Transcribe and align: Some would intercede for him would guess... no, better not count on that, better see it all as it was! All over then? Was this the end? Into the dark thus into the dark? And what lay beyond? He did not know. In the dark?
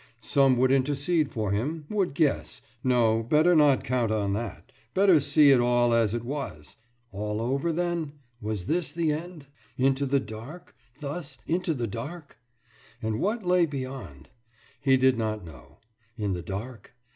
Some 0.19 0.57
would 0.57 0.71
intercede 0.71 1.31
for 1.31 1.51
him 1.51 1.85
would 1.87 2.15
guess... 2.15 2.63
no, 2.83 3.21
better 3.21 3.55
not 3.55 3.83
count 3.83 4.11
on 4.11 4.33
that, 4.33 4.71
better 4.95 5.19
see 5.19 5.51
it 5.51 5.59
all 5.59 5.93
as 5.93 6.15
it 6.15 6.23
was! 6.23 6.75
All 7.11 7.39
over 7.39 7.71
then? 7.71 8.13
Was 8.41 8.65
this 8.65 8.91
the 8.91 9.11
end? 9.11 9.45
Into 9.77 10.07
the 10.07 10.19
dark 10.19 10.75
thus 11.01 11.37
into 11.45 11.75
the 11.75 11.85
dark? 11.85 12.37
And 12.99 13.19
what 13.19 13.45
lay 13.45 13.67
beyond? 13.67 14.29
He 14.81 14.97
did 14.97 15.19
not 15.19 15.45
know. 15.45 15.77
In 16.17 16.33
the 16.33 16.41
dark? 16.41 16.95